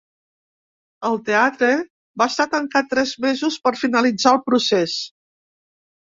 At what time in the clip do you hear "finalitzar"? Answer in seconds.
3.81-4.33